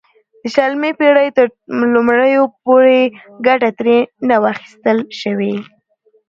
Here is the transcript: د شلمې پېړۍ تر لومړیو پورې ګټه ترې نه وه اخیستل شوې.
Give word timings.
د 0.41 0.43
شلمې 0.53 0.91
پېړۍ 0.99 1.27
تر 1.37 1.47
لومړیو 1.93 2.43
پورې 2.65 2.99
ګټه 3.47 3.69
ترې 3.77 3.97
نه 4.27 4.35
وه 4.41 4.47
اخیستل 4.53 4.97
شوې. 5.19 5.55